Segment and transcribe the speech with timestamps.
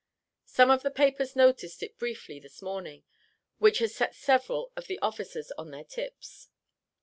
[0.47, 3.03] Some of the papers noticed it briefly this morning,
[3.59, 6.49] which has set several of the officers on their tips.